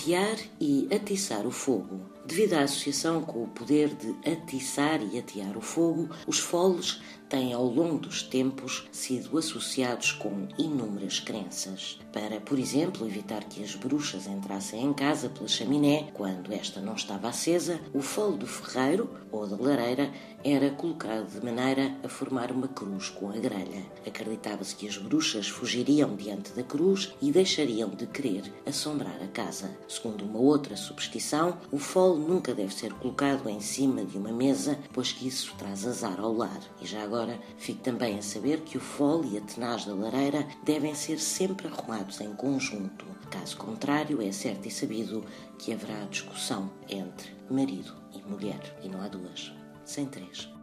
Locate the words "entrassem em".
14.26-14.92